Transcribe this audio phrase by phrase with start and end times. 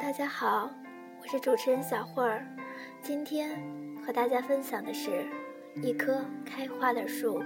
[0.00, 0.68] 大家好，
[1.20, 2.46] 我是主持人小慧儿。
[3.00, 3.56] 今天
[4.04, 5.24] 和大家分享的是
[5.82, 7.40] 一棵开花的树。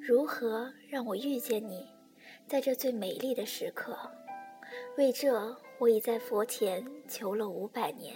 [0.00, 1.88] 如何让我遇见你，
[2.46, 3.98] 在这最美丽的时刻？
[4.96, 8.14] 为这，我已在佛前求了五百年，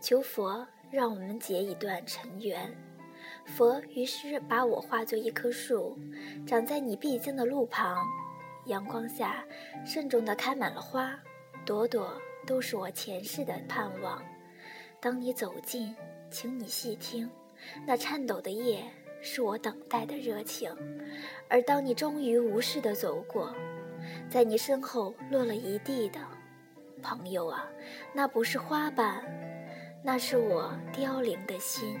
[0.00, 2.72] 求佛让我们结一段尘缘。
[3.44, 5.98] 佛于是把我化作一棵树，
[6.46, 8.06] 长在你必经的路旁，
[8.66, 9.44] 阳光下
[9.84, 11.18] 慎重地开满了花，
[11.68, 12.10] 朵朵
[12.46, 14.22] 都是我前世的盼望。
[15.02, 15.94] 当你走近，
[16.30, 17.28] 请你细听，
[17.86, 18.82] 那颤抖的叶
[19.20, 20.74] 是我等待的热情。
[21.46, 23.54] 而当你终于无视的走过，
[24.30, 26.18] 在你身后落了一地的，
[27.02, 27.68] 朋友啊，
[28.14, 29.22] 那不是花瓣，
[30.02, 32.00] 那是我凋零的心。